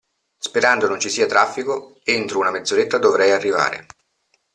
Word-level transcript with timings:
Sperando 0.39 0.87
non 0.87 0.99
ci 0.99 1.09
sia 1.11 1.27
traffico, 1.27 1.99
entro 2.03 2.39
una 2.39 2.49
mezz'oretta 2.49 2.97
dovrei 2.97 3.29
arrivare. 3.29 3.85